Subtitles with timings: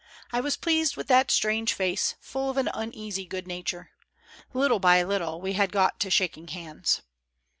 [0.31, 3.91] I was pleased with that strange face, full of an uneasy good nature.
[4.51, 7.03] Little by little, w'e had got to shaking hands.